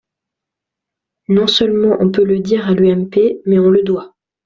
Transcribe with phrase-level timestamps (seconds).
[1.27, 4.15] Non seulement on peut le dire à l’UMP, mais on le doit.